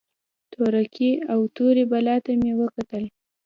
تورکي 0.53 1.11
او 1.33 1.39
تورې 1.55 1.83
بلا 1.91 2.15
ته 2.25 2.31
مې 2.41 2.51
وکتل. 2.61 3.03